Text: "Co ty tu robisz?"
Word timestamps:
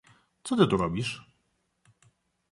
"Co 0.43 0.55
ty 0.57 0.67
tu 0.67 0.77
robisz?" 0.77 1.25